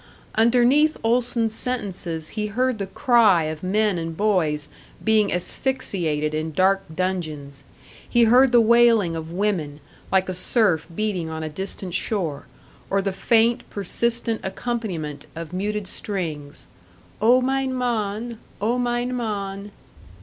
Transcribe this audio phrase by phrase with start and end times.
[0.33, 4.67] Underneath Olson's sentences he heard the cry of men and boys
[5.03, 7.63] being asphyxiated in dark dungeons
[8.09, 9.79] he heard the wailing of women,
[10.11, 12.47] like a surf beating on a distant shore,
[12.89, 16.65] or the faint, persistent accompaniment of muted strings:
[17.21, 18.39] "O, mein Mann!
[18.59, 19.69] O, mein Mann!"